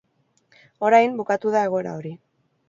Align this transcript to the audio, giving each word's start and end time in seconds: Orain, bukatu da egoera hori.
Orain, 0.89 1.13
bukatu 1.19 1.53
da 1.57 1.63
egoera 1.69 1.93
hori. 2.01 2.17